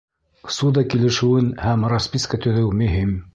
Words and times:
Ссуда 0.53 0.83
килешеүен 0.93 1.51
һәм 1.67 1.85
расписка 1.95 2.41
төҙөү 2.47 2.73
мөһим. 2.81 3.15